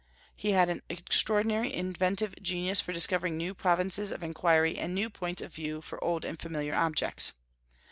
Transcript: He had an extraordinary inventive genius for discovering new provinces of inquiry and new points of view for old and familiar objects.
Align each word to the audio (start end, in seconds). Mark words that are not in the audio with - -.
He 0.35 0.53
had 0.53 0.67
an 0.69 0.81
extraordinary 0.89 1.71
inventive 1.71 2.33
genius 2.41 2.81
for 2.81 2.91
discovering 2.91 3.37
new 3.37 3.53
provinces 3.53 4.09
of 4.11 4.23
inquiry 4.23 4.75
and 4.75 4.95
new 4.95 5.11
points 5.11 5.43
of 5.43 5.53
view 5.53 5.79
for 5.79 6.03
old 6.03 6.25
and 6.25 6.39
familiar 6.39 6.73
objects. 6.73 7.33